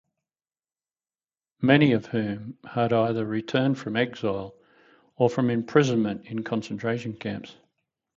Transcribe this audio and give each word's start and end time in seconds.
Many 1.61 1.91
of 1.91 2.07
whom 2.07 2.57
had 2.65 2.91
either 2.91 3.23
returned 3.23 3.77
from 3.77 3.95
exile 3.95 4.55
or 5.15 5.29
from 5.29 5.51
imprisonment 5.51 6.25
in 6.25 6.41
concentration 6.43 7.13
camps. 7.13 7.55